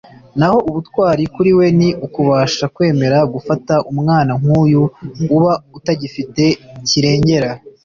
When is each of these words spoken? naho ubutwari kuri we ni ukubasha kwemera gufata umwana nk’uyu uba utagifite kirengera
naho 0.39 0.57
ubutwari 0.69 1.23
kuri 1.35 1.51
we 1.57 1.65
ni 1.79 1.89
ukubasha 2.05 2.65
kwemera 2.75 3.17
gufata 3.33 3.73
umwana 3.91 4.31
nk’uyu 4.41 4.83
uba 5.35 5.53
utagifite 5.77 6.43
kirengera 6.87 7.51